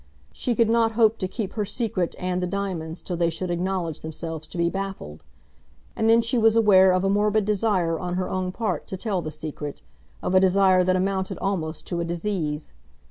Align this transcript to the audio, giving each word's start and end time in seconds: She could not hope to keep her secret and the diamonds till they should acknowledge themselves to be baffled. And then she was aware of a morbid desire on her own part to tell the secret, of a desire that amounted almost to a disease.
She 0.33 0.55
could 0.55 0.67
not 0.67 0.93
hope 0.93 1.19
to 1.19 1.27
keep 1.27 1.53
her 1.53 1.63
secret 1.63 2.15
and 2.17 2.41
the 2.41 2.47
diamonds 2.47 3.03
till 3.03 3.15
they 3.17 3.29
should 3.29 3.51
acknowledge 3.51 4.01
themselves 4.01 4.47
to 4.47 4.57
be 4.57 4.67
baffled. 4.67 5.23
And 5.95 6.09
then 6.09 6.23
she 6.23 6.39
was 6.39 6.55
aware 6.55 6.91
of 6.91 7.03
a 7.03 7.09
morbid 7.11 7.45
desire 7.45 7.99
on 7.99 8.15
her 8.15 8.27
own 8.27 8.51
part 8.51 8.87
to 8.87 8.97
tell 8.97 9.21
the 9.21 9.29
secret, 9.29 9.83
of 10.23 10.33
a 10.33 10.39
desire 10.39 10.83
that 10.83 10.95
amounted 10.95 11.37
almost 11.37 11.85
to 11.85 11.99
a 11.99 12.03
disease. 12.03 12.71